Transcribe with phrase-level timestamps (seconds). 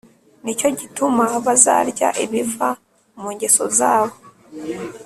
[0.43, 2.69] Ni cyo gituma bazarya ibiva
[3.19, 4.09] mu ngeso zab